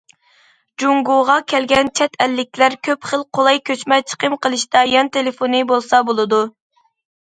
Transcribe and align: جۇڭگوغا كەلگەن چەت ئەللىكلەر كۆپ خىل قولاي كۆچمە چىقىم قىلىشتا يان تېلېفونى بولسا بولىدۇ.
جۇڭگوغا 0.83 1.35
كەلگەن 1.53 1.91
چەت 2.01 2.17
ئەللىكلەر 2.27 2.77
كۆپ 2.89 3.07
خىل 3.13 3.27
قولاي 3.39 3.63
كۆچمە 3.73 4.03
چىقىم 4.11 4.41
قىلىشتا 4.45 4.87
يان 4.97 5.17
تېلېفونى 5.17 5.65
بولسا 5.75 6.07
بولىدۇ. 6.13 6.47